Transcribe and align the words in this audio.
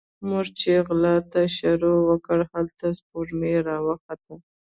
موږ 0.27 0.45
چې 0.59 0.71
غلا 0.87 1.15
ته 1.31 1.41
شروع 1.57 1.99
وکړه، 2.09 2.43
هلته 2.53 2.85
سپوږمۍ 2.97 3.55
راوخته 3.67 4.33